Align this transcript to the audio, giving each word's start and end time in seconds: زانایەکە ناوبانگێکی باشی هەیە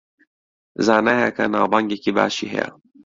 زانایەکە 0.85 1.45
ناوبانگێکی 1.53 2.11
باشی 2.17 2.47
هەیە 2.53 2.67